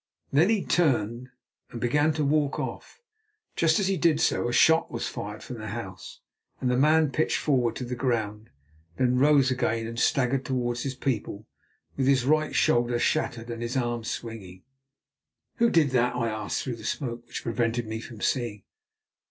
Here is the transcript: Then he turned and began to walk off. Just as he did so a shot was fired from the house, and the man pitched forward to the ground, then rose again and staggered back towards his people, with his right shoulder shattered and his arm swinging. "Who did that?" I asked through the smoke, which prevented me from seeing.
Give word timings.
Then 0.33 0.49
he 0.49 0.65
turned 0.65 1.29
and 1.69 1.79
began 1.79 2.11
to 2.13 2.25
walk 2.25 2.57
off. 2.59 2.99
Just 3.55 3.79
as 3.79 3.87
he 3.87 3.97
did 3.97 4.19
so 4.19 4.47
a 4.49 4.51
shot 4.51 4.89
was 4.89 5.05
fired 5.07 5.43
from 5.43 5.59
the 5.59 5.67
house, 5.67 6.21
and 6.59 6.71
the 6.71 6.75
man 6.75 7.11
pitched 7.11 7.37
forward 7.37 7.75
to 7.75 7.85
the 7.85 7.93
ground, 7.93 8.49
then 8.97 9.19
rose 9.19 9.51
again 9.51 9.85
and 9.85 9.99
staggered 9.99 10.39
back 10.41 10.45
towards 10.45 10.81
his 10.81 10.95
people, 10.95 11.45
with 11.97 12.07
his 12.07 12.25
right 12.25 12.55
shoulder 12.55 12.97
shattered 12.97 13.51
and 13.51 13.61
his 13.61 13.77
arm 13.77 14.03
swinging. 14.03 14.63
"Who 15.57 15.69
did 15.69 15.91
that?" 15.91 16.15
I 16.15 16.29
asked 16.29 16.63
through 16.63 16.77
the 16.77 16.83
smoke, 16.83 17.27
which 17.27 17.43
prevented 17.43 17.85
me 17.85 17.99
from 18.01 18.21
seeing. 18.21 18.63